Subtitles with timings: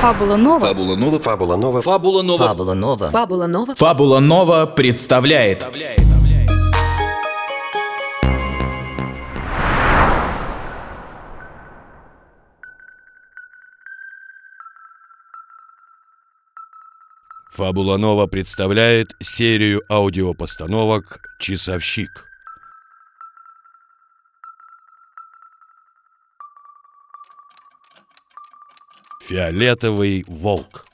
[0.00, 0.66] Фабула Нова.
[0.66, 1.18] Фабула Нова.
[1.20, 1.82] Фабула Нова.
[1.82, 2.46] Фабула Нова.
[2.46, 3.10] Фабула Нова.
[3.10, 3.74] Фабула Нова.
[3.76, 5.66] Фабула Нова представляет
[17.52, 22.29] Фабула Нова представляет серию аудиопостановок «Часовщик».
[29.30, 30.86] Фиолетовый волк.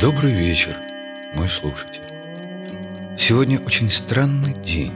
[0.00, 0.76] Добрый вечер,
[1.34, 2.04] мой слушатель.
[3.18, 4.92] Сегодня очень странный день.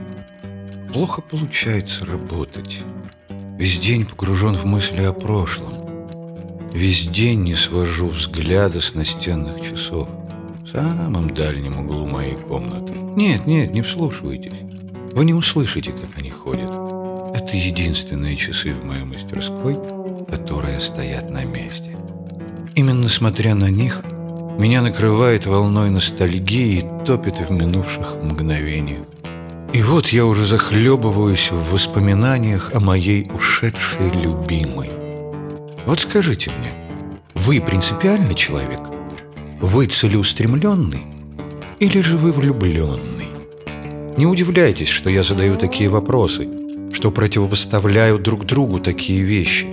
[0.93, 2.79] Плохо получается работать.
[3.57, 5.73] Весь день погружен в мысли о прошлом.
[6.71, 10.07] Весь день не свожу взгляда с настенных часов
[10.61, 12.93] в самом дальнем углу моей комнаты.
[12.93, 14.53] Нет, нет, не вслушивайтесь.
[15.11, 16.86] Вы не услышите, как они ходят.
[17.47, 19.79] Это единственные часы в моей мастерской,
[20.29, 21.97] которые стоят на месте.
[22.75, 24.01] Именно смотря на них,
[24.59, 29.05] меня накрывает волной ностальгии и топит в минувших мгновениях.
[29.71, 34.89] И вот я уже захлебываюсь в воспоминаниях о моей ушедшей любимой.
[35.85, 36.73] Вот скажите мне,
[37.33, 38.81] вы принципиальный человек?
[39.61, 41.05] Вы целеустремленный?
[41.79, 43.29] Или же вы влюбленный?
[44.17, 46.56] Не удивляйтесь, что я задаю такие вопросы,
[46.97, 49.67] что противопоставляю друг другу такие вещи.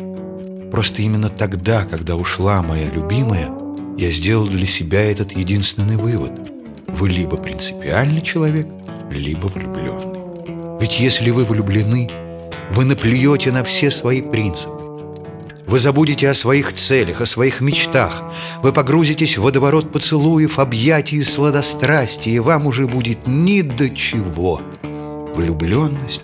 [0.70, 3.50] Просто именно тогда, когда ушла моя любимая,
[3.96, 6.32] я сделал для себя этот единственный вывод.
[6.86, 8.66] Вы либо принципиальный человек,
[9.10, 10.78] либо влюбленный.
[10.78, 12.10] Ведь если вы влюблены,
[12.72, 14.82] вы наплюете на все свои принципы.
[15.66, 18.22] Вы забудете о своих целях, о своих мечтах.
[18.62, 24.60] Вы погрузитесь в водоворот поцелуев, объятий и сладострастия, и вам уже будет ни до чего.
[25.34, 26.20] Влюбленность,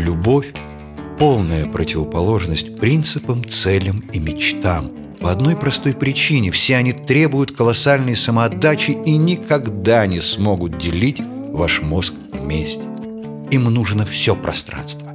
[0.00, 0.52] любовь–
[1.18, 4.90] полная противоположность принципам, целям и мечтам.
[5.20, 11.20] По одной простой причине– все они требуют колоссальной самоотдачи и никогда не смогут делить
[11.50, 12.82] ваш мозг вместе.
[13.50, 15.14] Им нужно все пространство.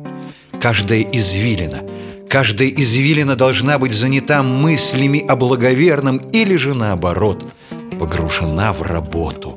[0.59, 1.81] Каждая извилина–
[2.33, 7.45] Каждая извилина должна быть занята мыслями о благоверном или же наоборот,
[7.99, 9.55] погружена в работу.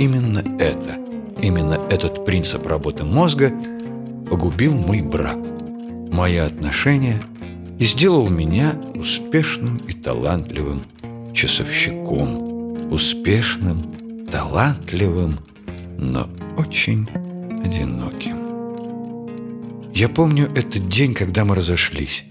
[0.00, 0.98] Именно это,
[1.40, 3.52] именно этот принцип работы мозга
[4.30, 5.38] погубил мой брак,
[6.12, 7.20] мои отношения
[7.78, 10.82] и сделал меня успешным и талантливым
[11.34, 12.48] часовщиком.
[12.90, 15.38] Успешным, талантливым,
[15.98, 17.08] но очень
[17.64, 18.36] одиноким.
[19.94, 22.24] Я помню этот день, когда мы разошлись.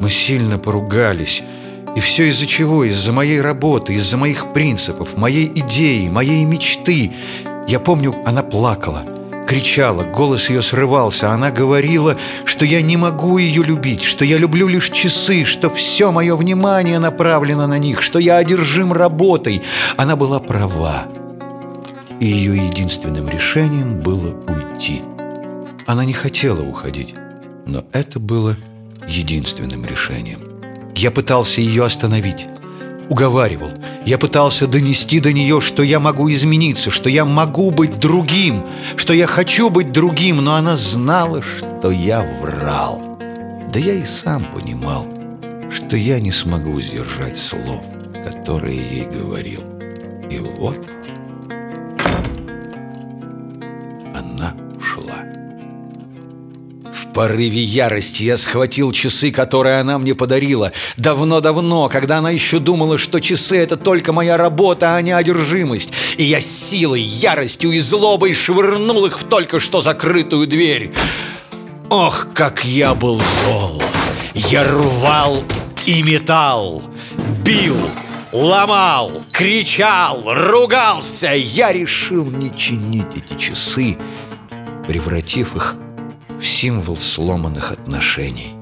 [0.00, 1.42] Мы сильно поругались.
[1.96, 2.84] И все из-за чего?
[2.84, 7.12] Из-за моей работы, из-за моих принципов, моей идеи, моей мечты.
[7.68, 9.04] Я помню, она плакала,
[9.50, 11.32] кричала, голос ее срывался.
[11.32, 16.12] Она говорила, что я не могу ее любить, что я люблю лишь часы, что все
[16.12, 19.62] мое внимание направлено на них, что я одержим работой.
[19.96, 21.08] Она была права.
[22.20, 25.02] И ее единственным решением было уйти.
[25.84, 27.16] Она не хотела уходить,
[27.66, 28.56] но это было
[29.08, 30.38] единственным решением.
[30.94, 32.46] Я пытался ее остановить,
[33.10, 33.70] уговаривал.
[34.06, 38.64] Я пытался донести до нее, что я могу измениться, что я могу быть другим,
[38.96, 43.18] что я хочу быть другим, но она знала, что я врал.
[43.72, 45.06] Да я и сам понимал,
[45.70, 47.84] что я не смогу сдержать слов,
[48.24, 49.62] которые ей говорил.
[50.30, 50.78] И вот
[57.12, 60.72] порыве ярости я схватил часы, которые она мне подарила.
[60.96, 65.90] Давно-давно, когда она еще думала, что часы— это только моя работа, а не одержимость.
[66.16, 70.92] И я силой, яростью и злобой швырнул их в только что закрытую дверь.
[71.88, 73.82] Ох, как я был зол!
[74.34, 75.42] Я рвал
[75.86, 76.82] и метал,
[77.44, 77.76] бил,
[78.32, 81.32] ломал, кричал, ругался.
[81.34, 83.98] Я решил не чинить эти часы,
[84.86, 85.89] превратив их в
[86.42, 88.54] символ сломанных отношений.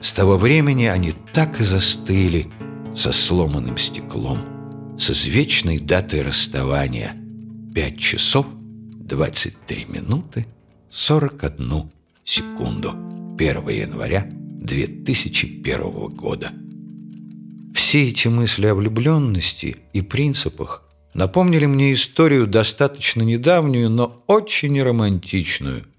[0.00, 2.48] С того времени они так и застыли
[2.94, 4.38] со сломанным стеклом,
[4.98, 7.14] с извечной датой расставания.
[7.74, 10.46] Пять часов, 23 минуты,
[10.90, 11.90] 41
[12.24, 12.90] секунду.
[13.36, 15.80] 1 января 2001
[16.14, 16.52] года.
[17.74, 20.84] Все эти мысли о влюбленности и принципах
[21.14, 25.84] напомнили мне историю достаточно недавнюю, но очень романтичную–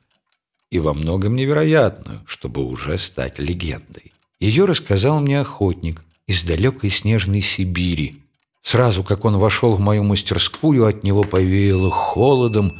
[0.71, 4.13] и во многом невероятную, чтобы уже стать легендой.
[4.39, 8.21] Ее рассказал мне охотник из далекой снежной Сибири.
[8.61, 12.73] Сразу, как он вошел в мою мастерскую, от него повеяло холодом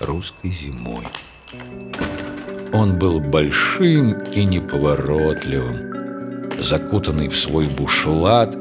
[0.00, 1.06] русской зимой.
[2.72, 5.92] Он был большим и неповоротливым.
[6.58, 8.56] Закутанный в свой бушлат,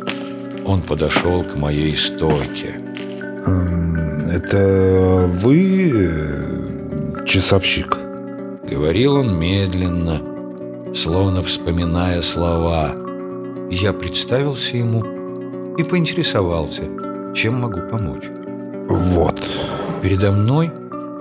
[0.66, 2.82] он подошел к моей стойке.
[3.46, 8.11] Эм, Это вы э, часовщик?
[8.72, 10.22] Говорил он медленно,
[10.96, 12.96] словно вспоминая слова.
[13.70, 16.84] Я представился ему и поинтересовался,
[17.36, 18.30] чем могу помочь.
[18.88, 19.42] Вот.
[20.02, 20.72] Передо мной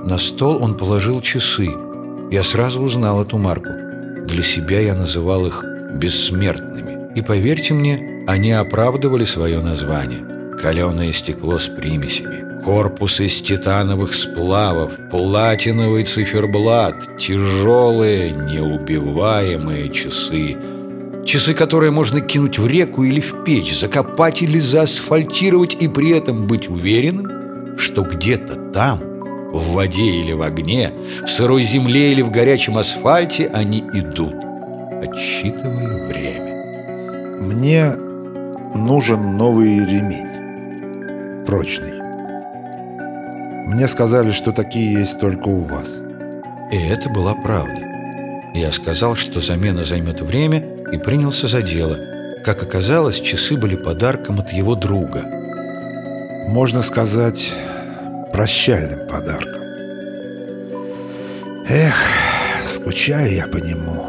[0.05, 1.69] на стол он положил часы.
[2.31, 3.73] Я сразу узнал эту марку.
[4.29, 5.65] Для себя я называл их
[5.95, 7.13] бессмертными.
[7.17, 10.40] И поверьте мне, они оправдывали свое название.
[10.61, 20.59] Каленое стекло с примесями, корпус из титановых сплавов, платиновый циферблат, тяжелые, неубиваемые часы.
[21.25, 26.47] Часы, которые можно кинуть в реку или в печь, закопать или заасфальтировать и при этом
[26.47, 28.99] быть уверенным, что где-то там,
[29.55, 30.93] в воде или в огне,
[31.25, 34.35] в сырой земле или в горячем асфальте они идут,
[35.03, 37.41] отсчитывая время.
[37.41, 37.95] Мне
[38.75, 40.30] нужен новый ремень.
[41.51, 41.95] Прочный.
[43.67, 45.89] Мне сказали, что такие есть только у вас.
[46.71, 47.77] И это была правда.
[48.55, 50.63] Я сказал, что замена займет время,
[50.93, 51.99] и принялся за дело.
[52.45, 55.25] Как оказалось, часы были подарком от его друга.
[56.47, 57.53] Можно сказать,
[58.33, 59.63] прощальным подарком.
[61.69, 61.97] Эх,
[62.69, 64.05] скучаю я по нему.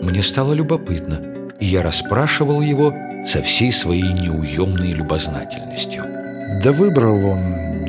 [0.00, 1.20] Мне стало любопытно,
[1.60, 2.94] и я расспрашивал его
[3.26, 6.15] со всей своей неуемной любознательностью.
[6.48, 7.40] Да выбрал он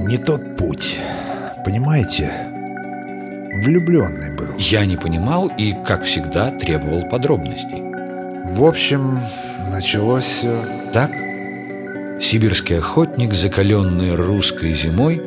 [0.07, 0.97] не тот путь.
[1.63, 2.31] Понимаете,
[3.63, 4.47] влюбленный был.
[4.57, 7.83] Я не понимал и, как всегда, требовал подробностей.
[8.45, 9.19] В общем,
[9.69, 10.65] началось все...
[10.91, 11.11] Так,
[12.19, 15.21] сибирский охотник, закаленный русской зимой,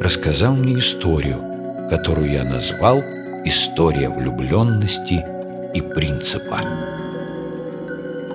[0.00, 1.42] рассказал мне историю,
[1.90, 3.02] которую я назвал
[3.44, 5.24] «История влюбленности
[5.74, 6.60] и принципа».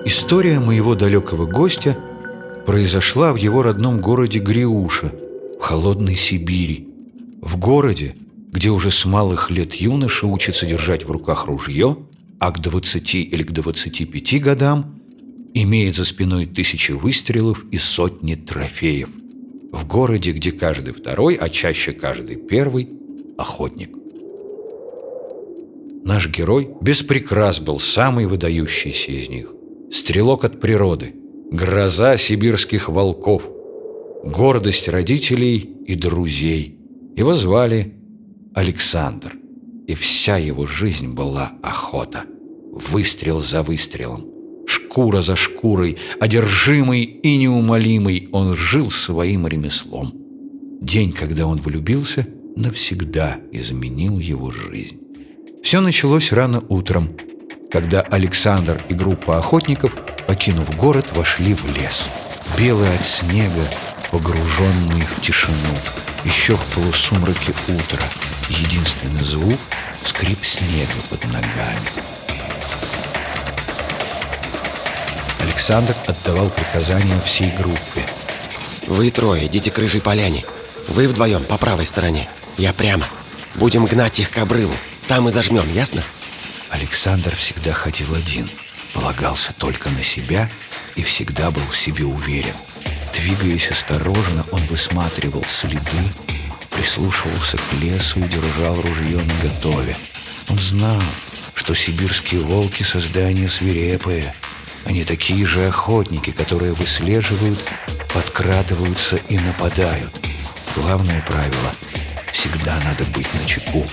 [0.04, 1.96] История моего далекого гостя
[2.66, 5.12] произошла в его родном городе Гриуша,
[5.58, 6.88] в холодной Сибири.
[7.40, 8.16] В городе,
[8.50, 11.96] где уже с малых лет юноша учится держать в руках ружье,
[12.38, 15.00] а к 20 или к 25 годам
[15.54, 19.08] имеет за спиной тысячи выстрелов и сотни трофеев.
[19.72, 22.88] В городе, где каждый второй, а чаще каждый первый–
[23.38, 23.90] охотник.
[26.04, 29.52] Наш герой без прикрас был самый выдающийся из них.
[29.90, 31.14] Стрелок от природы,
[31.54, 33.48] гроза сибирских волков,
[34.24, 36.78] гордость родителей и друзей.
[37.16, 37.94] Его звали
[38.54, 39.34] Александр,
[39.86, 42.24] и вся его жизнь была охота.
[42.72, 44.24] Выстрел за выстрелом,
[44.66, 50.12] шкура за шкурой, одержимый и неумолимый, он жил своим ремеслом.
[50.80, 52.26] День, когда он влюбился,
[52.56, 54.98] навсегда изменил его жизнь.
[55.62, 57.10] Все началось рано утром,
[57.70, 62.08] когда Александр и группа охотников, покинув город, вошли в лес.
[62.58, 63.64] Белый от снега,
[64.10, 65.56] погруженный в тишину,
[66.24, 68.06] еще в полусумраке утра.
[68.48, 69.58] Единственный звук—
[70.04, 72.14] скрип снега под ногами.
[75.40, 78.04] Александр отдавал приказания всей группе.
[78.86, 80.44] Вы трое идите к рыжей поляне.
[80.88, 82.28] Вы вдвоем по правой стороне.
[82.58, 83.04] Я прямо.
[83.54, 84.74] Будем гнать их к обрыву.
[85.08, 86.02] Там и зажмем, ясно?
[86.70, 88.50] Александр всегда ходил один,
[88.94, 90.50] полагался только на себя
[90.94, 92.54] и всегда был в себе уверен.
[93.12, 96.04] Двигаясь осторожно, он высматривал следы,
[96.70, 99.96] прислушивался к лесу и держал ружье наготове.
[100.48, 101.02] Он знал,
[101.54, 104.34] что сибирские волки— создания свирепые.
[104.84, 107.58] Они такие же охотники, которые выслеживают,
[108.12, 110.14] подкрадываются и нападают.
[110.76, 111.74] Главное правило—
[112.32, 113.86] всегда надо быть начеку.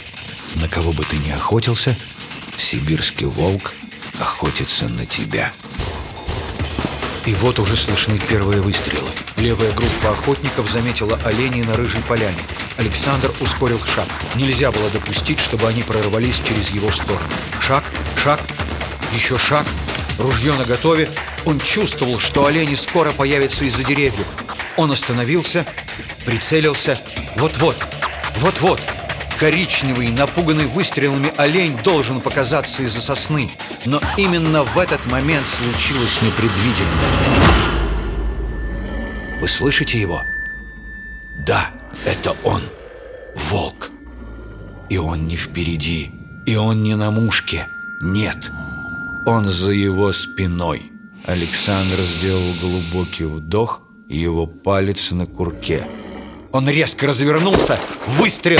[0.55, 1.95] На кого бы ты ни охотился,
[2.57, 3.73] сибирский волк
[4.21, 5.51] охотится на тебя.
[7.25, 9.09] И вот уже слышны первые выстрелы.
[9.37, 12.37] Левая группа охотников заметила оленей на рыжей поляне.
[12.77, 14.07] Александр ускорил шаг.
[14.35, 17.29] Нельзя было допустить, чтобы они прорвались через его сторону.
[17.61, 17.83] Шаг,
[18.23, 18.39] шаг,
[19.13, 19.65] еще шаг.
[20.17, 21.09] Ружье наготове.
[21.45, 24.25] Он чувствовал, что олени скоро появятся из-за деревьев.
[24.77, 25.65] Он остановился,
[26.25, 26.99] прицелился.
[27.35, 27.77] Вот-вот,
[28.37, 28.81] вот-вот.
[29.39, 33.49] Коричневый, напуганный выстрелами олень должен показаться из-за сосны.
[33.85, 37.11] Но именно в этот момент случилось непредвиденное.
[39.39, 40.21] Вы слышите его?
[41.45, 41.71] Да,
[42.05, 42.61] это он.
[43.35, 43.89] Волк.
[44.89, 46.11] И он не впереди.
[46.45, 47.67] И он не на мушке.
[48.01, 48.51] Нет.
[49.25, 50.91] Он за его спиной.
[51.25, 55.87] Александр сделал глубокий вдох, его палец на курке.
[56.51, 57.79] Он резко развернулся.
[58.07, 58.59] Выстрел!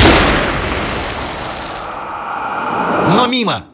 [3.16, 3.66] Но мимо!»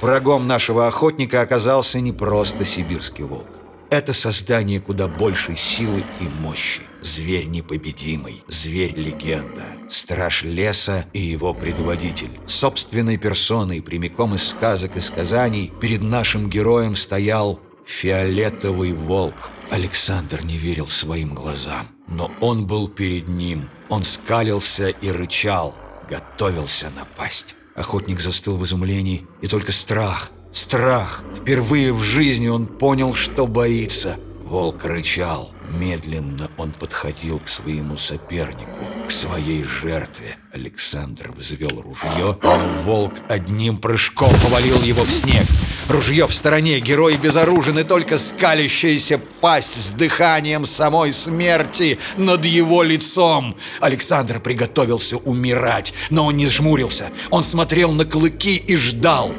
[0.00, 3.46] Врагом нашего охотника оказался не просто сибирский волк.
[3.90, 6.82] Это создание куда большей силы и мощи.
[7.00, 12.30] Зверь непобедимый, зверь-легенда, страж леса и его предводитель.
[12.46, 19.50] Собственной персоной, прямиком из сказок и сказаний, перед нашим героем стоял фиолетовый волк.
[19.70, 23.68] Александр не верил своим глазам, но он был перед ним.
[23.88, 25.74] Он скалился и рычал,
[26.10, 27.56] готовился напасть.
[27.78, 31.22] Охотник застыл в изумлении, и только страх, страх.
[31.36, 34.16] Впервые в жизни он понял, что боится.
[34.44, 35.52] Волк рычал.
[35.78, 40.36] Медленно он подходил к своему сопернику, к своей жертве.
[40.52, 45.46] Александр взвел ружье, но волк одним прыжком повалил его в снег.
[45.88, 52.82] Ружье в стороне, герой безоружен, и только скалящаяся пасть с дыханием самой смерти над его
[52.82, 53.56] лицом.
[53.80, 57.10] Александр приготовился умирать, но он не жмурился.
[57.30, 59.32] Он смотрел на клыки и ждал.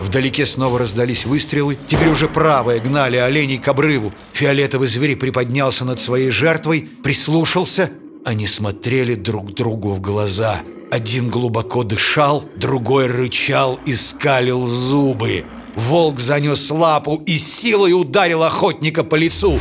[0.00, 1.78] Вдалеке снова раздались выстрелы.
[1.86, 4.12] Теперь уже правые гнали оленей к обрыву.
[4.32, 7.90] Фиолетовый зверь приподнялся над своей жертвой, прислушался.
[8.24, 10.62] Они смотрели друг другу в глаза.
[10.90, 15.44] Один глубоко дышал, другой рычал и скалил зубы.
[15.74, 19.58] Волк занес лапу и силой ударил охотника по лицу.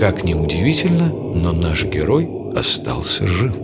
[0.00, 3.56] Как ни удивительно, но наш герой остался жив.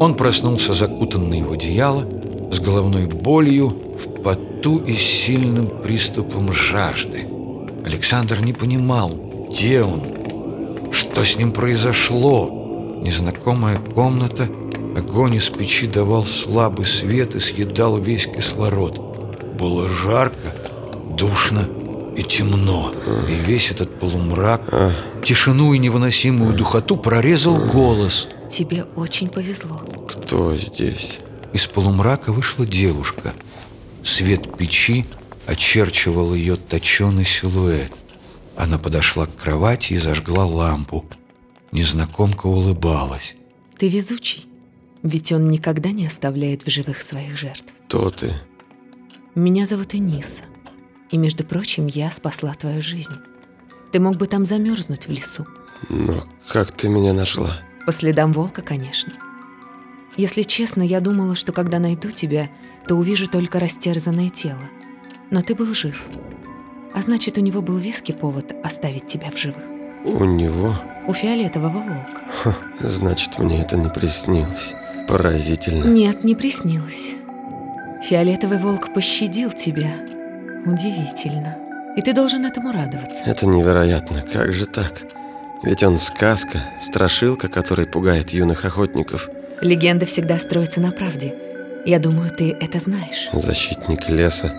[0.00, 2.04] Он проснулся закутанный в одеяло,
[2.52, 7.26] с головной болью, в поту и сильным приступом жажды.
[7.84, 9.10] Александр не понимал,
[9.50, 10.02] где он,
[10.92, 13.00] что с ним произошло.
[13.02, 14.48] Незнакомая комната,
[14.96, 19.00] огонь из печи давал слабый свет и съедал весь кислород.
[19.58, 20.54] Было жарко,
[21.16, 21.66] душно
[22.16, 22.92] и темно.
[23.28, 24.62] И весь этот полумрак,
[25.24, 28.28] тишину и невыносимую духоту прорезал голос.
[28.50, 29.80] Тебе очень повезло.
[30.08, 31.18] Кто здесь?
[31.52, 33.32] Из полумрака вышла девушка.
[34.02, 35.06] Свет печи
[35.50, 37.92] очерчивал ее точеный силуэт.
[38.56, 41.04] Она подошла к кровати и зажгла лампу.
[41.72, 43.34] Незнакомка улыбалась.
[43.76, 44.46] Ты везучий.
[45.02, 47.72] Ведь он никогда не оставляет в живых своих жертв.
[47.88, 48.34] Кто ты?
[49.34, 50.42] Меня зовут Эниса.
[51.10, 53.16] И, между прочим, я спасла твою жизнь.
[53.90, 55.46] Ты мог бы там замерзнуть в лесу.
[55.88, 57.56] Но как ты меня нашла?
[57.86, 59.14] По следам волка, конечно.
[60.16, 62.50] Если честно, я думала, что когда найду тебя,
[62.86, 64.62] то увижу только растерзанное тело.
[65.30, 66.02] Но ты был жив.
[66.92, 69.62] А значит, у него был веский повод оставить тебя в живых.
[70.04, 70.74] У него?
[71.06, 72.20] У фиолетового волка.
[72.42, 74.74] Ха, значит, мне это не приснилось.
[75.06, 75.84] Поразительно.
[75.84, 77.14] Нет, не приснилось.
[78.02, 79.90] Фиолетовый волк пощадил тебя.
[80.66, 81.56] Удивительно.
[81.96, 83.20] И ты должен этому радоваться.
[83.26, 84.22] Это невероятно.
[84.22, 85.02] Как же так?
[85.62, 89.28] Ведь он сказка, страшилка, который пугает юных охотников.
[89.60, 91.34] Легенда всегда строится на правде.
[91.84, 93.28] Я думаю, ты это знаешь.
[93.32, 94.52] Защитник леса,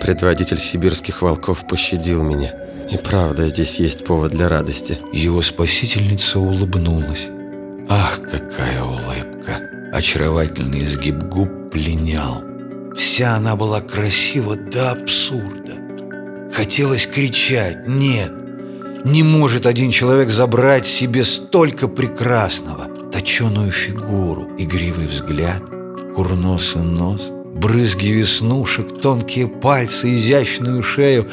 [0.00, 2.54] предводитель сибирских волков пощадил меня.
[2.90, 4.98] И правда, здесь есть повод для радости.
[5.12, 7.28] Его спасительница улыбнулась.
[7.88, 9.60] Ах, какая улыбка!
[9.92, 12.42] Очаровательный изгиб губ пленял.
[12.96, 15.74] Вся она была красива до абсурда.
[16.52, 18.32] Хотелось кричать «Нет!
[19.04, 25.62] Не может один человек забрать себе столько прекрасного!» Точеную фигуру, игривый взгляд,
[26.14, 31.28] курносый нос, брызги веснушек, тонкие пальцы, изящную шею.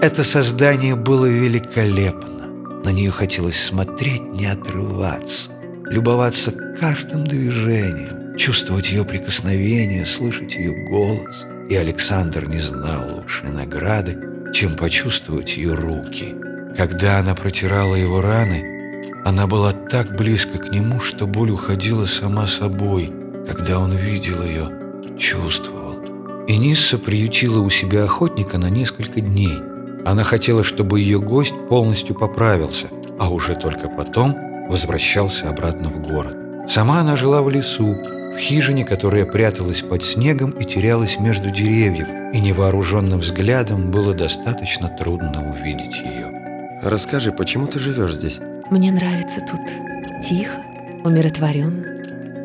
[0.00, 2.48] Это создание было великолепно.
[2.84, 5.50] На нее хотелось смотреть, не отрываться,
[5.90, 11.44] любоваться каждым движением, чувствовать ее прикосновение, слышать ее голос.
[11.68, 14.16] И Александр не знал лучшей награды,
[14.54, 16.34] чем почувствовать ее руки.
[16.76, 22.46] Когда она протирала его раны, она была так близко к нему, что боль уходила сама
[22.46, 23.12] собой.
[23.46, 24.77] Когда он видел ее,
[25.18, 25.98] чувствовал.
[26.46, 29.58] Инисса приютила у себя охотника на несколько дней.
[30.06, 32.86] Она хотела, чтобы ее гость полностью поправился,
[33.18, 34.34] а уже только потом
[34.70, 36.36] возвращался обратно в город.
[36.68, 37.96] Сама она жила в лесу,
[38.34, 44.88] в хижине, которая пряталась под снегом и терялась между деревьев, и невооруженным взглядом было достаточно
[44.88, 46.80] трудно увидеть ее.
[46.82, 48.38] Расскажи, почему ты живешь здесь?
[48.70, 49.60] Мне нравится тут.
[50.26, 50.54] Тихо,
[51.04, 51.84] умиротворенно.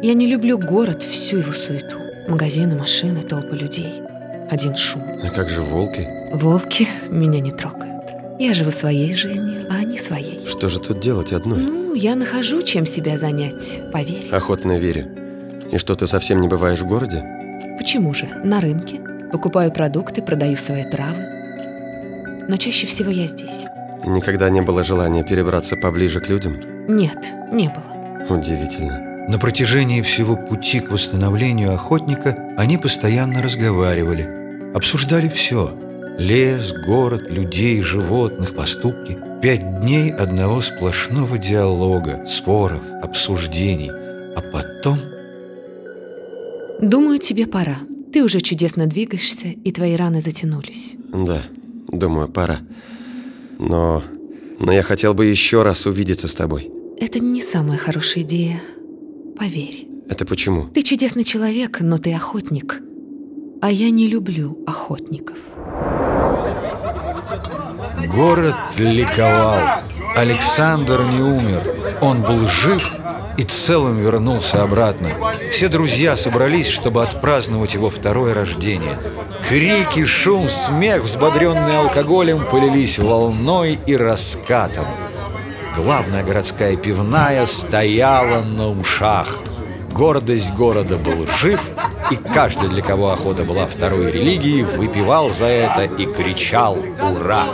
[0.01, 2.02] Я не люблю город, всю его суету.
[2.27, 4.01] Магазины, машины, толпы людей.
[4.49, 5.03] Один шум.
[5.23, 6.07] А как же волки?
[6.33, 8.03] Волки меня не трогают.
[8.39, 10.47] Я живу своей жизнью, а они своей.
[10.47, 11.59] Что же тут делать одной?
[11.59, 14.29] Ну, я нахожу, чем себя занять, поверь.
[14.31, 15.07] Охотно верю.
[15.71, 17.23] И что, ты совсем не бываешь в городе?
[17.77, 18.27] Почему же?
[18.43, 18.99] На рынке.
[19.31, 21.25] Покупаю продукты, продаю свои травы.
[22.47, 23.65] Но чаще всего я здесь.
[24.05, 26.59] Никогда не было желания перебраться поближе к людям?
[26.87, 27.17] Нет,
[27.51, 28.35] не было.
[28.37, 29.12] Удивительно.
[29.27, 35.77] На протяжении всего пути к восстановлению охотника они постоянно разговаривали, обсуждали все.
[36.19, 39.17] Лес, город, людей, животных, поступки.
[39.41, 43.91] Пять дней одного сплошного диалога, споров, обсуждений.
[44.35, 44.97] А потом...
[46.81, 47.79] Думаю, тебе пора.
[48.11, 50.95] Ты уже чудесно двигаешься, и твои раны затянулись.
[51.13, 51.41] Да,
[51.87, 52.59] думаю, пора.
[53.57, 54.03] Но...
[54.59, 56.71] Но я хотел бы еще раз увидеться с тобой.
[56.99, 58.61] Это не самая хорошая идея.
[59.37, 59.87] Поверь.
[60.09, 60.67] Это почему?
[60.67, 62.81] Ты чудесный человек, но ты охотник.
[63.61, 65.37] А я не люблю охотников.
[68.13, 69.81] Город ликовал.
[70.15, 71.75] Александр не умер.
[72.01, 72.93] Он был жив
[73.37, 75.09] и целым вернулся обратно.
[75.51, 78.97] Все друзья собрались, чтобы отпраздновать его второе рождение.
[79.47, 84.85] Крики, шум, смех, взбодренные алкоголем, полились волной и раскатом.
[85.75, 89.39] Главная городская пивная стояла на ушах.
[89.91, 91.61] Гордость города был жив,
[92.11, 97.47] и каждый, для кого охота была второй религией, выпивал за это и кричал «Ура!»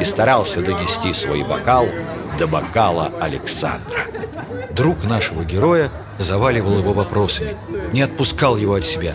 [0.00, 1.86] и старался донести свой бокал
[2.38, 4.04] до бокала Александра.
[4.70, 7.56] Друг нашего героя заваливал его вопросами,
[7.92, 9.14] не отпускал его от себя,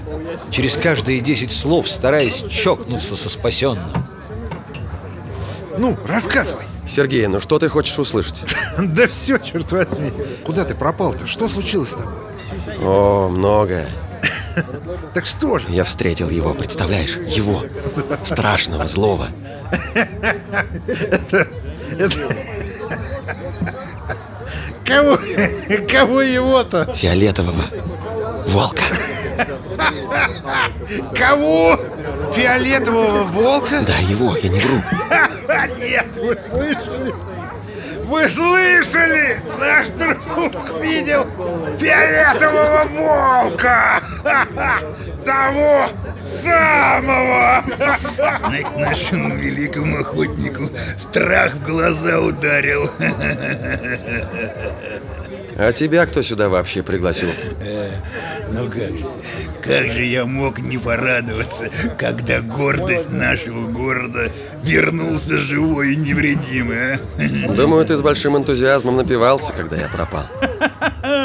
[0.51, 3.89] через каждые десять слов стараясь чокнуться со спасенным.
[5.77, 6.66] Ну, рассказывай.
[6.87, 8.43] Сергей, ну что ты хочешь услышать?
[8.77, 10.11] Да все, черт возьми.
[10.45, 11.27] Куда ты пропал-то?
[11.27, 12.13] Что случилось с тобой?
[12.81, 13.89] О, многое.
[15.13, 15.67] Так что же?
[15.69, 17.17] Я встретил его, представляешь?
[17.27, 17.63] Его.
[18.23, 19.27] Страшного, злого.
[24.85, 25.19] Кого?
[25.89, 26.93] Кого его-то?
[26.95, 27.63] Фиолетового.
[28.47, 28.83] Волка.
[31.15, 31.79] Кого?
[32.33, 33.81] Фиолетового волка?
[33.85, 34.81] Да, его, я не вру.
[35.79, 37.13] Нет, вы слышали?
[38.03, 39.41] Вы слышали?
[39.59, 40.17] Наш друг
[40.81, 41.25] видел
[41.77, 44.01] фиолетового волка!
[45.25, 45.89] Того
[46.41, 47.63] самого!
[48.39, 52.89] Знать нашему великому охотнику страх в глаза ударил.
[55.59, 57.29] А тебя кто сюда вообще пригласил?
[58.51, 59.05] Ну как же,
[59.63, 64.31] как же я мог не порадоваться, когда гордость нашего города
[64.63, 66.99] вернулся живой и невредимый, а?
[67.53, 70.25] Думаю, ты с большим энтузиазмом напивался, когда я пропал.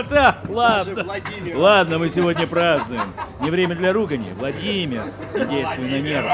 [0.09, 1.07] Так, ладно.
[1.55, 3.13] Ладно, мы сегодня празднуем.
[3.41, 4.29] Не время для ругани.
[4.37, 6.31] Владимир, действуй на нервы.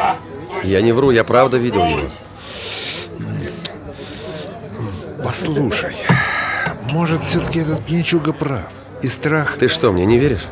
[0.64, 2.08] Я не вру, я правда видел его.
[5.22, 5.94] Послушай,
[6.92, 8.70] может, все-таки этот пьянчуга прав.
[9.03, 9.57] И страх...
[9.59, 10.46] Ты что, мне не веришь?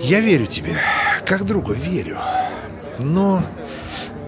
[0.00, 0.76] Я верю тебе,
[1.24, 2.18] как другу верю.
[2.98, 3.42] Но...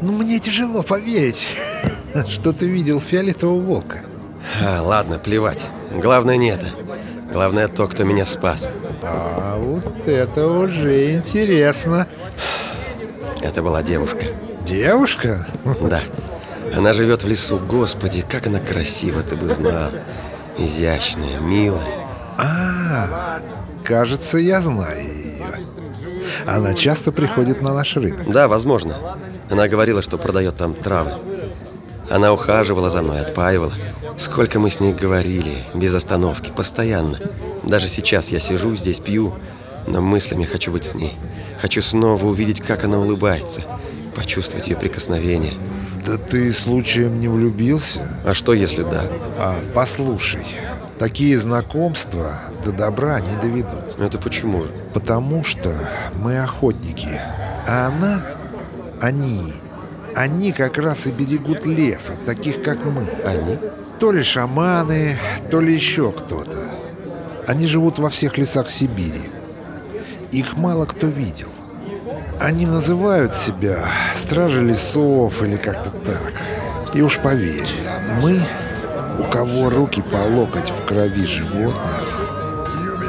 [0.00, 1.48] Но мне тяжело поверить,
[2.28, 4.02] что ты видел фиолетового волка.
[4.62, 5.66] А, ладно, плевать.
[5.92, 6.66] Главное не это.
[7.32, 8.70] Главное то, кто меня спас.
[9.02, 12.06] А вот это уже интересно.
[13.42, 14.24] Это была девушка.
[14.64, 15.46] Девушка?
[15.82, 16.00] Да.
[16.74, 17.58] Она живет в лесу.
[17.58, 19.90] Господи, как она красива, ты бы знал.
[20.58, 22.06] Изящная, милая.
[22.36, 23.40] А,
[23.84, 25.46] кажется, я знаю ее.
[26.46, 28.30] Она часто приходит на наш рынок.
[28.30, 28.94] Да, возможно.
[29.50, 31.12] Она говорила, что продает там травы.
[32.10, 33.72] Она ухаживала за мной, отпаивала.
[34.18, 37.18] Сколько мы с ней говорили, без остановки, постоянно.
[37.62, 39.34] Даже сейчас я сижу здесь, пью,
[39.86, 41.14] но мыслями хочу быть с ней.
[41.60, 43.62] Хочу снова увидеть, как она улыбается,
[44.18, 45.52] почувствовать ее прикосновение.
[46.04, 48.00] Да ты случаем не влюбился?
[48.24, 49.04] А что, если да?
[49.38, 50.44] А, послушай,
[50.98, 52.32] такие знакомства
[52.64, 53.96] до добра не доведут.
[53.96, 54.70] Ну это почему же?
[54.92, 55.72] Потому что
[56.22, 57.20] мы охотники,
[57.66, 58.26] а она,
[59.00, 59.52] они,
[60.16, 63.06] они как раз и берегут лес от таких, как мы.
[63.24, 63.58] Они?
[64.00, 65.16] То ли шаманы,
[65.50, 66.56] то ли еще кто-то.
[67.46, 69.22] Они живут во всех лесах Сибири.
[70.32, 71.48] Их мало кто видел.
[72.40, 73.78] Они называют себя
[74.14, 76.32] стражи лесов или как-то так.
[76.94, 77.68] И уж поверь,
[78.22, 78.40] мы,
[79.18, 82.04] у кого руки по локоть в крови животных,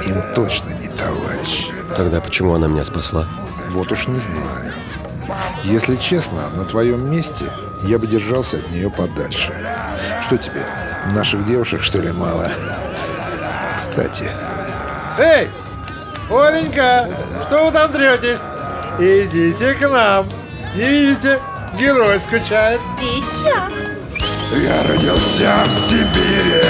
[0.07, 1.71] им точно не товарищи.
[1.95, 3.27] Тогда почему она меня спасла?
[3.69, 4.73] Вот уж не знаю.
[5.63, 7.45] Если честно, на твоем месте
[7.83, 9.53] я бы держался от нее подальше.
[10.25, 10.65] Что тебе,
[11.13, 12.49] наших девушек, что ли, мало?
[13.75, 14.23] Кстати...
[15.19, 15.49] Эй!
[16.31, 17.07] Оленька!
[17.47, 18.39] Что вы там третесь?
[18.99, 20.27] Идите к нам.
[20.75, 21.39] Не видите?
[21.79, 22.81] Герой скучает.
[22.99, 23.71] Сейчас.
[24.61, 26.61] Я родился в Сибири,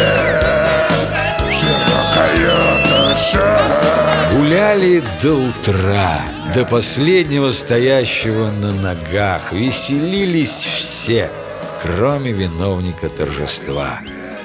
[1.52, 6.22] широкая эта Гуляли до утра,
[6.54, 9.52] до последнего стоящего на ногах.
[9.52, 11.32] Веселились все,
[11.82, 14.02] кроме виновника торжества.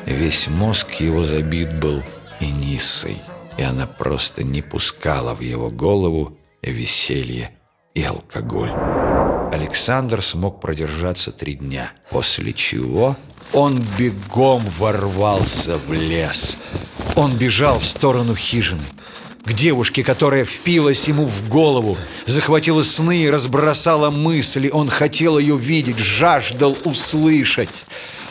[0.07, 2.03] Весь мозг его забит был
[2.41, 3.21] Эниссой,
[3.59, 7.54] и она просто не пускала в его голову веселье
[7.95, 8.73] и алкоголь.
[9.53, 13.17] Александр смог продержаться три дня, после чего
[13.53, 16.59] он бегом ворвался в лес.
[17.15, 18.83] Он бежал в сторону хижины,
[19.45, 24.71] к девушке, которая впилась ему в голову, захватила сны и разбросала мысли.
[24.71, 27.85] Он хотел ее видеть, жаждал услышать.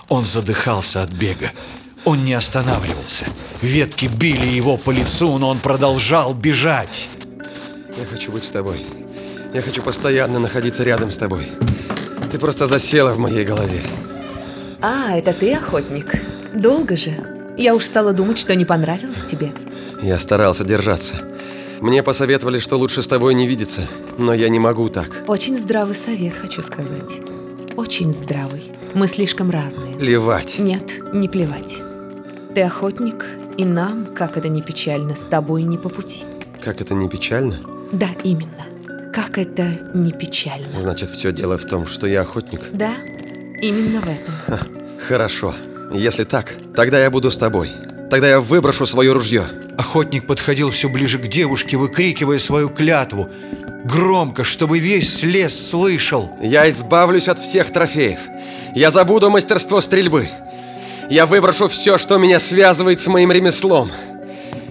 [0.09, 1.51] Он задыхался от бега.
[2.03, 3.25] Он не останавливался.
[3.61, 7.07] Ветки били его по лицу, но он продолжал бежать.
[7.97, 8.85] Я хочу быть с тобой.
[9.53, 11.47] Я хочу постоянно находиться рядом с тобой.
[12.31, 13.81] Ты просто засела в моей голове.
[14.81, 16.15] А, это ты охотник.
[16.53, 17.13] Долго же.
[17.55, 19.51] Я уж стала думать, что не понравилось тебе.
[20.01, 21.15] Я старался держаться.
[21.81, 23.87] Мне посоветовали, что лучше с тобой не видеться,
[24.17, 25.23] но я не могу так.
[25.27, 27.21] Очень здравый совет, хочу сказать.
[27.75, 28.71] Очень здравый.
[28.95, 29.93] Мы слишком разные.
[29.93, 30.57] Плевать.
[30.57, 31.81] Нет, не плевать.
[32.55, 33.25] Ты охотник,
[33.57, 36.23] и нам, как это не печально, с тобой не по пути.
[36.63, 37.57] Как это не печально?
[37.91, 38.52] Да, именно.
[39.13, 40.79] Как это не печально.
[40.79, 42.61] Значит, все дело в том, что я охотник.
[42.73, 42.95] Да,
[43.61, 44.33] именно в этом.
[44.47, 44.59] Ха,
[45.07, 45.53] хорошо.
[45.93, 47.69] Если так, тогда я буду с тобой.
[48.09, 49.43] Тогда я выброшу свое ружье.
[49.77, 53.29] Охотник подходил все ближе к девушке, выкрикивая свою клятву.
[53.85, 56.31] Громко, чтобы весь лес слышал.
[56.41, 58.19] Я избавлюсь от всех трофеев.
[58.73, 60.29] Я забуду мастерство стрельбы.
[61.11, 63.91] Я выброшу все, что меня связывает с моим ремеслом.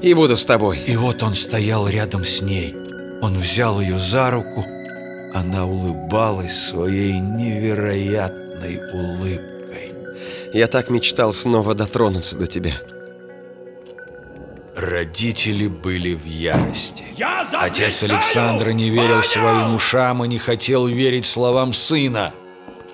[0.01, 0.81] И буду с тобой.
[0.85, 2.82] И вот он стоял рядом с ней.
[3.23, 4.67] Он взял ее за руку.
[5.33, 9.95] Она улыбалась своей невероятной улыбкой.
[10.53, 12.73] Я так мечтал снова дотронуться до тебя.
[14.75, 17.05] Родители были в ярости.
[17.53, 22.35] Отец Александра не верил своим ушам и не хотел верить словам сына.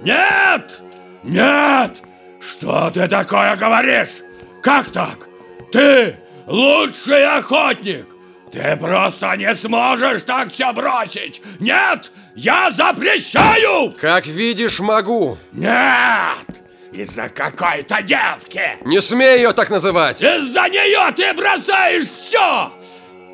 [0.03, 0.83] Нет!
[1.25, 1.97] Нет!
[2.41, 4.23] Что ты такое говоришь?
[4.63, 5.27] Как так?
[5.73, 8.18] Ты лучший охотник!
[8.53, 11.43] Ты просто не сможешь так все бросить!
[11.61, 12.11] Нет!
[12.35, 13.93] Я запрещаю!
[14.01, 15.37] Как видишь, могу!
[15.53, 16.63] Нет!
[16.93, 18.63] Из-за какой-то девки!
[18.85, 20.23] Не смей ее так называть!
[20.23, 22.73] Из-за нее ты бросаешь все!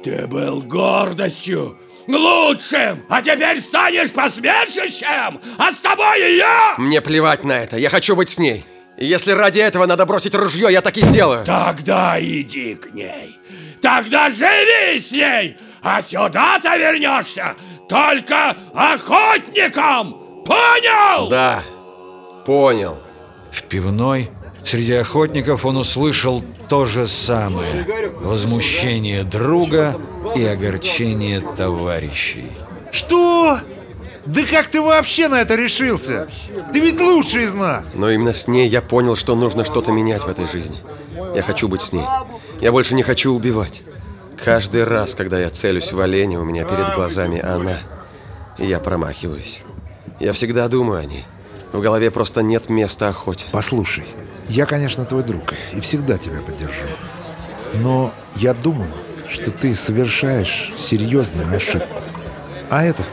[0.02, 5.40] Ты был гордостью, лучшим, а теперь станешь посмешищем!
[5.58, 6.74] А с тобой и я!
[6.76, 8.64] Мне плевать на это, я хочу быть с ней!
[8.96, 11.44] И если ради этого надо бросить ружье, я так и сделаю!
[11.44, 13.38] Тогда иди к ней!
[13.84, 15.58] Тогда живи с ней!
[15.82, 17.54] А сюда ты вернешься
[17.86, 20.42] только охотником!
[20.46, 21.28] Понял?
[21.28, 21.62] Да,
[22.46, 22.96] понял.
[23.50, 24.30] В пивной
[24.64, 27.86] среди охотников он услышал то же самое.
[28.22, 30.00] Возмущение друга
[30.34, 32.50] и огорчение товарищей.
[32.90, 33.60] Что?
[34.24, 36.26] Да как ты вообще на это решился?
[36.72, 37.84] Ты ведь лучший из нас!
[37.92, 40.78] Но именно с ней я понял, что нужно что-то менять в этой жизни.
[41.34, 42.04] Я хочу быть с ней.
[42.60, 43.82] Я больше не хочу убивать.
[44.42, 47.78] Каждый раз, когда я целюсь в оленя, у меня перед глазами она.
[48.58, 49.60] И я промахиваюсь.
[50.20, 51.24] Я всегда думаю о ней.
[51.72, 53.46] В голове просто нет места охоте.
[53.50, 54.04] Послушай,
[54.48, 56.86] я, конечно, твой друг и всегда тебя поддержу.
[57.74, 58.90] Но я думаю,
[59.28, 62.00] что ты совершаешь серьезную ошибку.
[62.70, 63.08] А этот,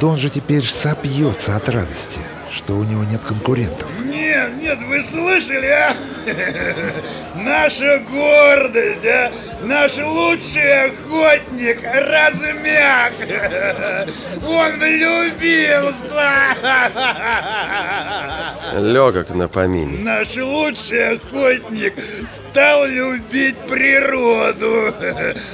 [0.00, 3.88] да он же теперь сопьется от радости, что у него нет конкурентов.
[4.04, 5.94] Нет, нет, вы слышали, а?
[7.34, 9.32] Наша гордость, а?
[9.62, 13.12] Наш лучший охотник размяк.
[14.46, 15.94] Он влюбился.
[18.80, 19.98] Легок на помине.
[20.04, 21.94] Наш лучший охотник
[22.28, 24.94] стал любить природу.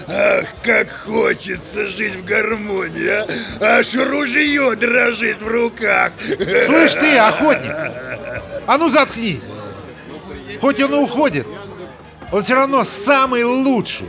[0.09, 3.79] Ах, как хочется жить в гармонии, а?
[3.79, 6.13] Аж ружье дрожит в руках.
[6.67, 7.73] Слышь ты, охотник!
[8.67, 9.43] А ну заткнись!
[10.61, 11.47] Хоть он и уходит,
[12.33, 14.07] он все равно самый лучший.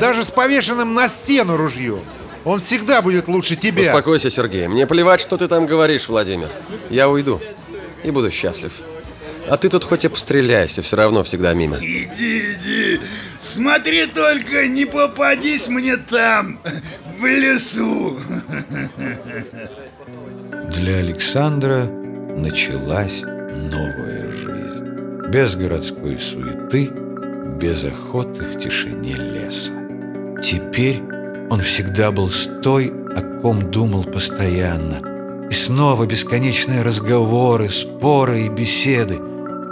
[0.00, 2.00] Даже с повешенным на стену ружьем.
[2.44, 3.82] Он всегда будет лучше тебя.
[3.82, 4.66] Успокойся, Сергей.
[4.66, 6.50] Мне плевать, что ты там говоришь, Владимир.
[6.90, 7.40] Я уйду
[8.02, 8.72] и буду счастлив.
[9.48, 11.76] А ты тут хоть и постреляйся, все равно всегда мимо.
[11.78, 13.00] Иди, иди.
[13.38, 16.60] Смотри только, не попадись мне там,
[17.18, 18.18] в лесу.
[20.70, 21.86] Для Александра
[22.36, 24.91] началась новая жизнь.
[25.32, 26.90] Без городской суеты,
[27.58, 29.72] без охоты в тишине леса.
[30.42, 31.00] Теперь
[31.48, 35.00] он всегда был с той, о ком думал постоянно.
[35.48, 39.20] И снова бесконечные разговоры, споры и беседы,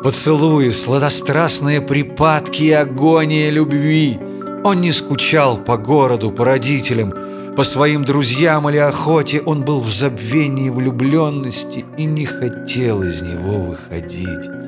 [0.03, 4.19] поцелуи, сладострастные припадки и агония любви.
[4.65, 7.13] Он не скучал по городу, по родителям,
[7.55, 9.43] по своим друзьям или охоте.
[9.45, 14.60] Он был в забвении влюбленности и не хотел из него выходить.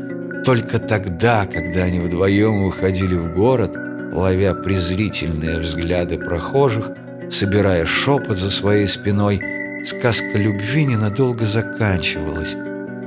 [0.44, 3.76] Только тогда, когда они вдвоем выходили в город,
[4.12, 6.90] ловя презрительные взгляды прохожих,
[7.30, 9.40] собирая шепот за своей спиной,
[9.86, 12.54] сказка любви ненадолго заканчивалась.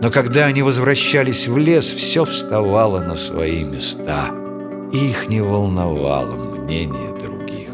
[0.01, 4.29] Но когда они возвращались в лес, все вставало на свои места,
[4.93, 7.69] и их не волновало мнение других,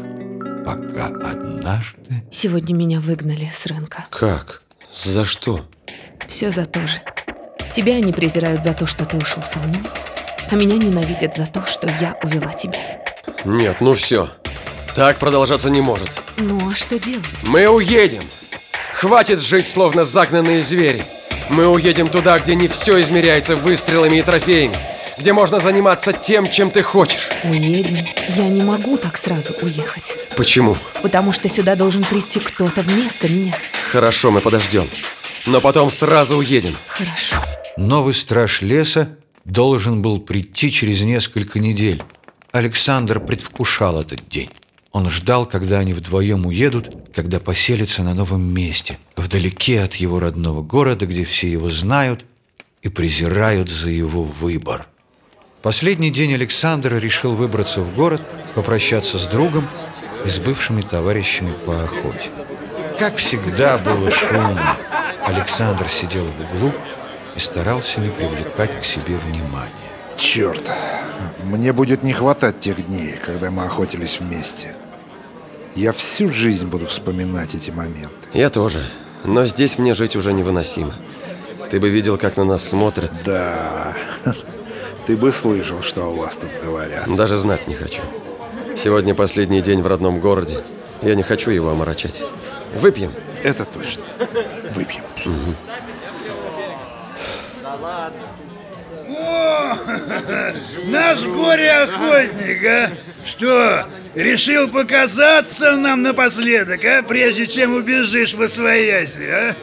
[0.64, 2.22] пока однажды...
[2.32, 4.06] Сегодня меня выгнали с рынка.
[4.10, 4.62] Как?
[4.92, 5.64] За что?
[6.26, 7.00] Все за то же.
[7.74, 9.82] Тебя они презирают за то, что ты ушел со мной,
[10.50, 12.78] а меня ненавидят за то, что я увела тебя.
[13.44, 14.30] Нет, ну все.
[14.94, 16.20] Так продолжаться не может.
[16.36, 17.24] Ну а что делать?
[17.44, 18.22] Мы уедем.
[18.92, 21.06] Хватит жить, словно загнанные звери.
[21.48, 24.76] Мы уедем туда, где не все измеряется выстрелами и трофеями.
[25.18, 27.30] Где можно заниматься тем, чем ты хочешь.
[27.44, 27.96] Уедем.
[28.36, 30.16] Я не могу так сразу уехать.
[30.36, 30.76] Почему?
[31.02, 33.54] Потому что сюда должен прийти кто-то вместо меня.
[33.90, 34.88] Хорошо, мы подождем.
[35.46, 36.76] Но потом сразу уедем.
[36.86, 37.36] Хорошо.
[37.76, 42.02] Новый страж леса должен был прийти через несколько недель.
[42.52, 44.50] Александр предвкушал этот день.
[44.92, 50.62] Он ждал, когда они вдвоем уедут, когда поселятся на новом месте, вдалеке от его родного
[50.62, 52.26] города, где все его знают
[52.82, 54.86] и презирают за его выбор.
[55.62, 58.22] Последний день Александр решил выбраться в город,
[58.54, 59.66] попрощаться с другом
[60.26, 62.30] и с бывшими товарищами по охоте.
[62.98, 64.76] Как всегда было шумно.
[65.24, 66.72] Александр сидел в углу
[67.36, 69.72] и старался не привлекать к себе внимания.
[70.16, 70.70] Черт,
[71.42, 74.74] мне будет не хватать тех дней, когда мы охотились вместе.
[75.74, 78.10] Я всю жизнь буду вспоминать эти моменты.
[78.34, 78.86] Я тоже.
[79.24, 80.94] Но здесь мне жить уже невыносимо.
[81.70, 83.12] Ты бы видел, как на нас смотрят.
[83.24, 83.96] Да,
[85.06, 87.10] ты бы слышал, что у вас тут говорят.
[87.16, 88.02] Даже знать не хочу.
[88.76, 90.62] Сегодня последний день в родном городе.
[91.00, 92.22] Я не хочу его омрачать.
[92.74, 93.10] Выпьем.
[93.42, 94.02] Это точно.
[94.74, 95.02] Выпьем.
[95.24, 95.56] Угу.
[99.08, 99.76] О,
[100.86, 102.90] наш горе-охотник, а?
[103.26, 107.02] Что, решил показаться нам напоследок, а?
[107.02, 109.56] Прежде чем убежишь во свояси, а?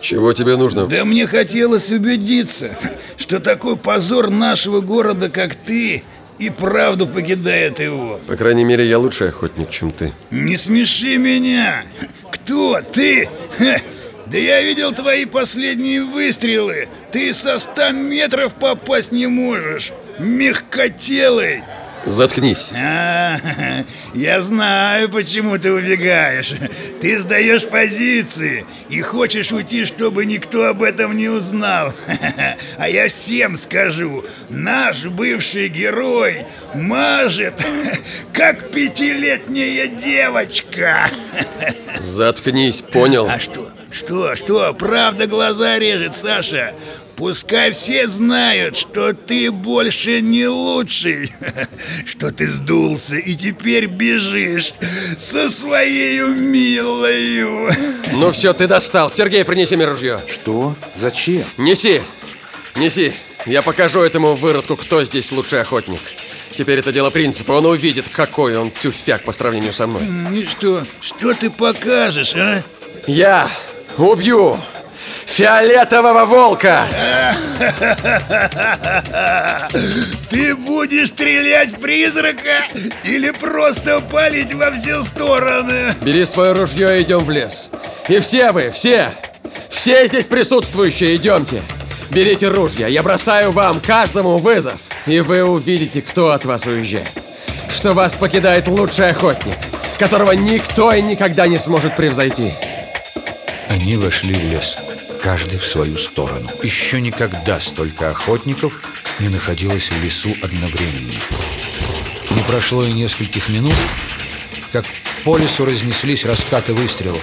[0.00, 0.86] Чего тебе нужно?
[0.86, 2.76] Да мне хотелось убедиться,
[3.16, 6.02] что такой позор нашего города, как ты,
[6.38, 8.20] и правду покидает его.
[8.26, 10.12] По крайней мере, я лучший охотник, чем ты.
[10.30, 11.84] Не смеши меня!
[12.30, 13.28] Кто ты?
[13.58, 13.80] Ха!
[14.26, 16.88] Да я видел твои последние выстрелы.
[17.12, 19.92] Ты со ста метров попасть не можешь.
[20.18, 21.62] Мягкотелый.
[22.06, 22.70] Заткнись.
[22.72, 23.38] А,
[24.14, 26.54] я знаю, почему ты убегаешь.
[27.02, 31.92] Ты сдаешь позиции и хочешь уйти, чтобы никто об этом не узнал.
[32.78, 37.54] А я всем скажу, наш бывший герой мажет,
[38.32, 41.10] как пятилетняя девочка.
[42.00, 43.26] Заткнись, понял?
[43.28, 43.68] А что?
[43.90, 46.72] Что, что, правда глаза режет, Саша?
[47.20, 51.30] Пускай все знают, что ты больше не лучший,
[52.06, 54.72] что ты сдулся и теперь бежишь
[55.18, 57.74] со своей милою.
[58.12, 59.10] Ну все, ты достал.
[59.10, 60.22] Сергей, принеси мне ружье.
[60.28, 60.74] Что?
[60.94, 61.44] Зачем?
[61.58, 62.00] Неси,
[62.76, 63.12] неси.
[63.44, 66.00] Я покажу этому выродку, кто здесь лучший охотник.
[66.54, 67.52] Теперь это дело принципа.
[67.52, 70.04] Он увидит, какой он тюфяк по сравнению со мной.
[70.32, 70.84] И что?
[71.02, 72.64] Что ты покажешь, а?
[73.06, 73.50] Я
[73.98, 74.58] убью
[75.30, 76.84] фиолетового волка!
[80.30, 82.66] Ты будешь стрелять в призрака
[83.04, 85.94] или просто палить во все стороны?
[86.02, 87.70] Бери свое ружье и идем в лес.
[88.08, 89.12] И все вы, все,
[89.68, 91.62] все здесь присутствующие, идемте.
[92.10, 94.80] Берите ружья, я бросаю вам, каждому вызов.
[95.06, 97.12] И вы увидите, кто от вас уезжает.
[97.68, 99.56] Что вас покидает лучший охотник,
[99.98, 102.52] которого никто и никогда не сможет превзойти.
[103.68, 104.76] Они вошли в лес,
[105.22, 106.50] каждый в свою сторону.
[106.62, 108.80] Еще никогда столько охотников
[109.18, 111.14] не находилось в лесу одновременно.
[112.30, 113.74] Не прошло и нескольких минут,
[114.72, 114.84] как
[115.24, 117.22] по лесу разнеслись раскаты выстрелов.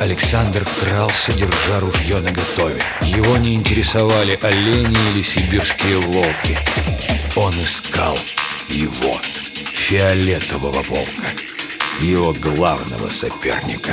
[0.00, 2.82] Александр крался, держа ружье наготове.
[3.02, 6.58] Его не интересовали олени или сибирские волки.
[7.36, 8.18] Он искал
[8.68, 9.20] его,
[9.72, 11.26] фиолетового волка,
[12.00, 13.92] его главного соперника.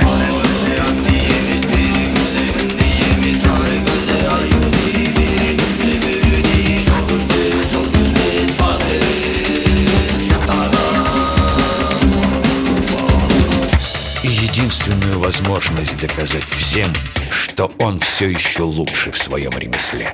[15.26, 16.94] Возможность доказать всем,
[17.32, 20.14] что он все еще лучше в своем ремесле.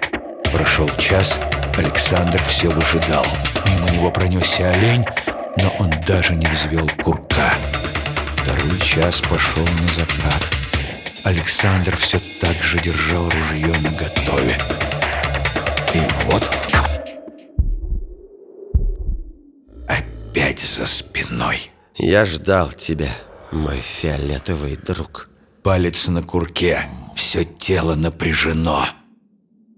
[0.53, 1.37] Прошел час,
[1.75, 3.25] Александр все выжидал.
[3.67, 5.03] Мимо него пронесся олень,
[5.57, 7.53] но он даже не взвел курка.
[8.37, 10.49] Второй час пошел на закат.
[11.25, 14.57] Александр все так же держал ружье наготове.
[15.93, 16.49] И вот...
[19.89, 21.69] Опять за спиной.
[21.97, 23.09] Я ждал тебя,
[23.51, 25.29] мой фиолетовый друг.
[25.63, 28.85] Палец на курке, все тело напряжено.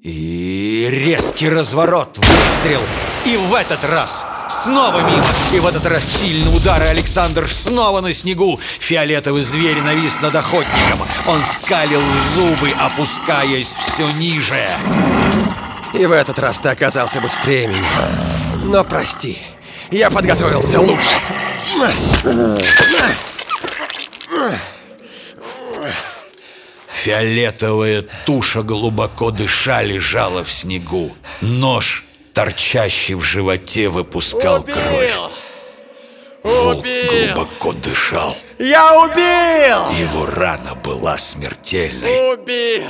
[0.01, 2.81] И резкий разворот, выстрел.
[3.25, 5.25] И в этот раз снова мимо.
[5.53, 8.59] И в этот раз сильный удар, и Александр снова на снегу.
[8.79, 11.01] Фиолетовый зверь навис над охотником.
[11.27, 12.01] Он скалил
[12.35, 14.61] зубы, опускаясь все ниже.
[15.93, 17.81] И в этот раз ты оказался быстрее меня.
[18.63, 19.37] Но прости,
[19.91, 21.17] я подготовился лучше.
[26.87, 31.11] Фиолетовая туша глубоко дыша лежала в снегу.
[31.41, 34.73] Нож, торчащий в животе, выпускал Убил!
[34.75, 35.17] кровь.
[36.43, 37.33] Волк Убил!
[37.35, 38.35] глубоко дышал.
[38.59, 39.97] Я убил!
[39.99, 42.33] Его рана была смертельной.
[42.33, 42.87] Убил!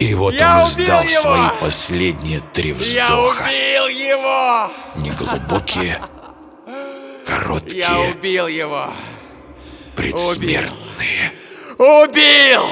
[0.00, 1.20] И вот Я он издал его!
[1.20, 3.42] свои последние три Я вздоха.
[3.44, 4.70] убил его!
[4.96, 5.98] Неглубокие,
[6.66, 6.78] Я
[7.24, 8.92] короткие, убил его!
[9.96, 11.32] Предсмертные.
[11.78, 12.66] Убил!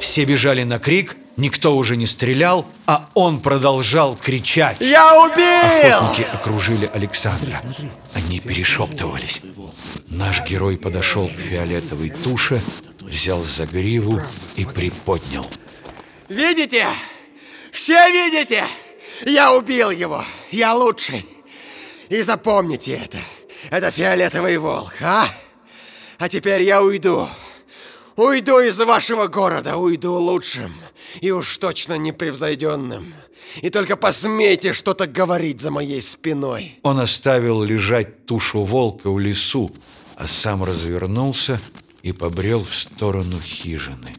[0.00, 4.78] Все бежали на крик, никто уже не стрелял, а он продолжал кричать.
[4.80, 5.98] Я убил!
[5.98, 7.62] Охотники окружили Александра.
[8.12, 9.42] Они перешептывались.
[10.08, 12.60] Наш герой подошел к фиолетовой туше,
[13.00, 14.20] взял за гриву
[14.56, 15.46] и приподнял.
[16.28, 16.86] Видите?
[17.72, 18.64] Все видите?
[19.24, 20.24] Я убил его.
[20.50, 21.26] Я лучший.
[22.08, 23.18] И запомните это.
[23.70, 25.26] Это фиолетовый волк, а?
[26.18, 27.28] А теперь я уйду.
[28.16, 30.72] Уйду из вашего города, уйду лучшим.
[31.20, 33.12] И уж точно непревзойденным.
[33.60, 36.78] И только посмейте что-то говорить за моей спиной.
[36.82, 39.70] Он оставил лежать тушу волка в лесу,
[40.16, 41.60] а сам развернулся
[42.02, 44.14] и побрел в сторону хижины.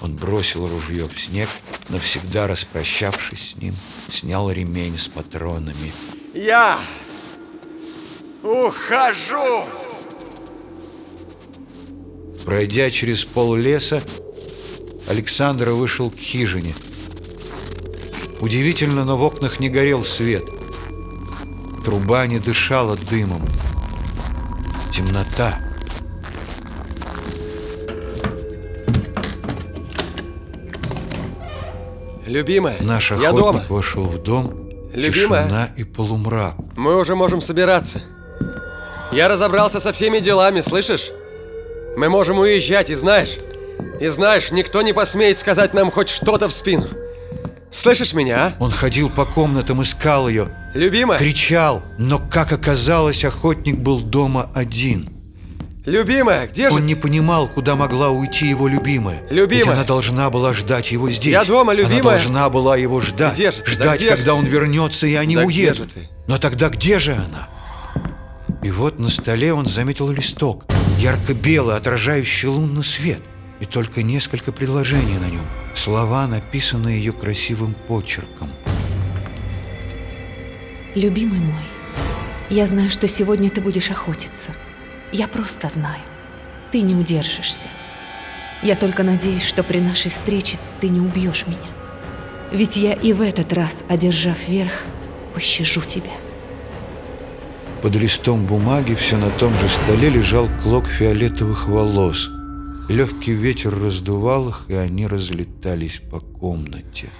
[0.00, 1.48] Он бросил ружье в снег,
[1.88, 3.74] навсегда распрощавшись с ним,
[4.10, 5.92] снял ремень с патронами.
[6.34, 6.78] Я
[8.42, 9.64] ухожу.
[12.48, 14.00] Пройдя через пол леса,
[15.06, 16.74] Александр вышел к хижине.
[18.40, 20.44] Удивительно, но в окнах не горел свет.
[21.84, 23.42] Труба не дышала дымом.
[24.90, 25.60] Темнота.
[32.24, 33.64] Любимая, Наш я охотник дома.
[33.68, 34.70] вошел в дом.
[34.94, 35.42] Любимая.
[35.44, 36.54] Тишина и полумрак.
[36.78, 38.00] Мы уже можем собираться.
[39.12, 41.10] Я разобрался со всеми делами, слышишь?
[41.96, 43.36] Мы можем уезжать, и знаешь,
[44.00, 46.86] и знаешь, никто не посмеет сказать нам хоть что-то в спину.
[47.70, 48.52] Слышишь меня, а?
[48.60, 55.10] Он ходил по комнатам, искал ее, Любимая, кричал, но, как оказалось, охотник был дома один.
[55.84, 56.86] любимая, где же Он ты?
[56.86, 59.20] не понимал, куда могла уйти его любимая.
[59.28, 59.64] Любимая.
[59.64, 61.32] Ведь она должна была ждать его здесь.
[61.32, 62.02] Я дома, Она любимая.
[62.02, 63.34] должна была его ждать.
[63.34, 63.64] Где же ты?
[63.64, 65.92] Да Ждать, же когда он вернется, и они Да уедут.
[65.92, 66.08] ты?
[66.26, 67.48] Но тогда где же она?
[68.62, 70.64] И вот на столе он заметил листок,
[70.98, 73.20] ярко-белый, отражающий лунный свет.
[73.60, 75.44] И только несколько предложений на нем.
[75.74, 78.50] Слова, написанные ее красивым почерком.
[80.94, 81.64] Любимый мой,
[82.50, 84.52] я знаю, что сегодня ты будешь охотиться.
[85.12, 86.02] Я просто знаю.
[86.70, 87.66] Ты не удержишься.
[88.62, 91.58] Я только надеюсь, что при нашей встрече ты не убьешь меня.
[92.52, 94.72] Ведь я и в этот раз, одержав верх,
[95.34, 96.12] пощажу тебя.
[97.82, 102.28] Под листом бумаги все на том же столе лежал клок фиолетовых волос.
[102.88, 107.10] Легкий ветер раздувал их, и они разлетались по комнате.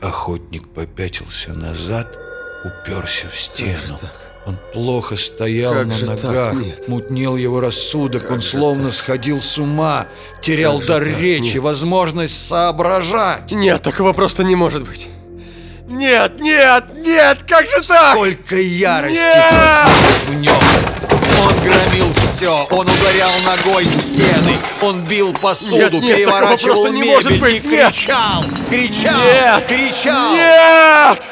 [0.00, 2.16] Охотник попятился назад,
[2.64, 3.98] уперся в стену.
[4.46, 6.54] Он плохо стоял Как на ногах,
[6.88, 8.94] мутнел его рассудок, Как он словно так?
[8.94, 10.06] сходил с ума,
[10.40, 13.52] терял Как дар речи, возможность соображать.
[13.52, 15.10] Нет, такого просто не может быть.
[15.90, 18.12] Нет, нет, нет, как же так?
[18.14, 20.54] Сколько ярости проснулось в нем!
[21.42, 26.90] Он громил все, он ударял ногой в стены, он бил посуду, Нет, нет, переворачивал просто
[26.90, 29.66] не мебель может быть, и кричал, кричал, Нет!
[29.66, 30.32] кричал!
[30.32, 31.22] Нет!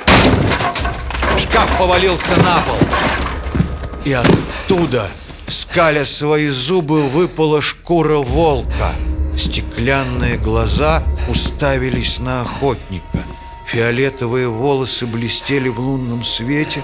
[1.38, 2.78] Шкаф повалился на пол.
[4.04, 5.06] И оттуда,
[5.46, 8.90] скаля свои зубы, выпала шкура волка.
[9.36, 13.24] Стеклянные глаза уставились на охотника.
[13.68, 16.82] Фиолетовые волосы блестели в лунном свете.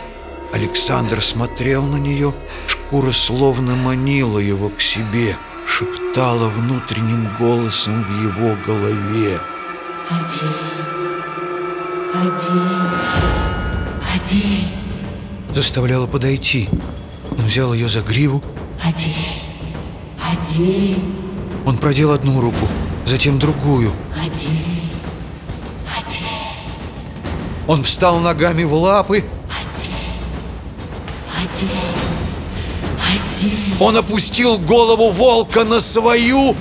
[0.53, 2.35] Александр смотрел на нее.
[2.67, 5.35] Шкура словно манила его к себе,
[5.67, 9.41] шептала внутренним голосом в его голове.
[10.11, 10.55] Один,
[12.13, 12.91] один,
[14.15, 14.65] один.
[15.55, 16.69] заставляла подойти.
[17.31, 18.43] Он взял ее за гриву.
[18.85, 19.15] Один.
[20.23, 20.99] Один.
[21.65, 22.69] Он продел одну руку,
[23.07, 23.91] затем другую.
[24.23, 24.74] Один.
[27.67, 29.25] Он встал ногами в лапы.
[29.61, 29.95] Один.
[31.43, 31.69] Один.
[33.09, 33.77] Один.
[33.81, 36.57] Он опустил голову волка на свою,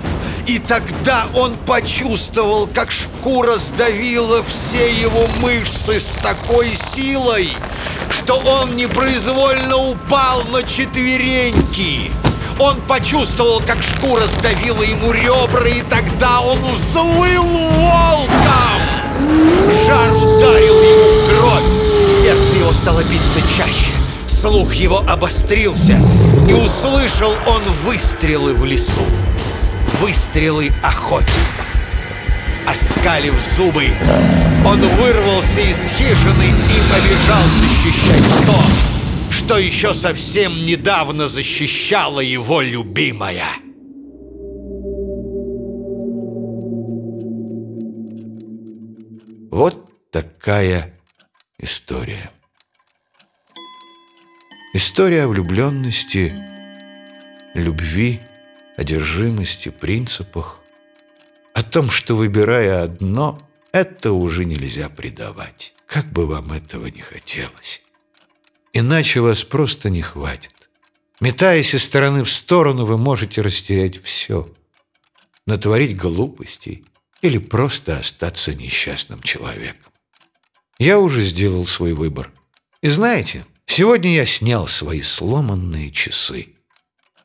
[0.47, 7.49] и тогда он почувствовал, как шкура сдавила все его мышцы с такой силой,
[8.09, 12.11] что он непроизвольно упал на четвереньки.
[12.59, 19.02] Он почувствовал, как шкура сдавила ему ребра, и тогда он взвыл волком.
[19.86, 22.21] Жар ударил ему в кровь.
[22.21, 23.93] Сердце его стало биться чаще.
[24.28, 25.97] Слух его обострился,
[26.47, 29.01] и услышал он выстрелы в лесу.
[30.01, 31.78] Выстрелы охотников.
[32.65, 33.88] Оскалив зубы,
[34.65, 38.63] он вырвался из хижины и побежал защищать то,
[39.32, 43.45] что еще совсем недавно защищала его любимая.
[49.53, 50.99] Вот такая
[51.59, 52.27] история.
[54.73, 56.33] История о влюбленности,
[57.53, 58.19] любви,
[58.77, 60.59] одержимости, принципах.
[61.53, 63.39] О том, что выбирая одно,
[63.71, 67.83] это уже нельзя предавать, как бы вам этого не хотелось.
[68.73, 70.67] Иначе вас просто не хватит.
[71.19, 74.51] Метаясь из стороны в сторону, вы можете растерять все.
[75.45, 76.83] Натворить глупостей
[77.24, 79.91] или просто остаться несчастным человеком.
[80.78, 82.30] Я уже сделал свой выбор.
[82.82, 86.49] И знаете, сегодня я снял свои сломанные часы.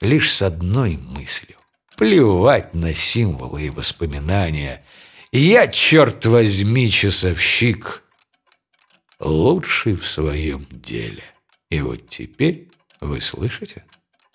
[0.01, 1.57] Лишь с одной мыслью.
[1.97, 4.85] Плевать на символы и воспоминания.
[5.33, 8.05] Я, черт возьми, часовщик,
[9.19, 11.25] лучший в своем деле.
[11.71, 12.69] И вот теперь
[13.01, 13.85] вы слышите?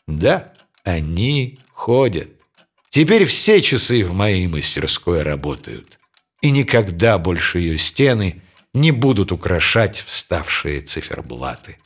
[0.07, 0.53] Да,
[0.83, 2.29] они ходят.
[2.93, 5.97] Теперь все часы в моей мастерской работают.
[6.41, 11.79] И никогда больше ее стены не будут украшать вставшие циферблаты.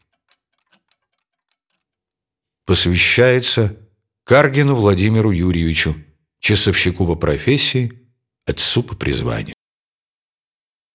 [2.66, 3.78] Посвящается
[4.26, 5.96] Каргину Владимиру Юрьевичу,
[6.42, 8.06] часовщику по профессии,
[8.46, 9.57] отцу по призванию.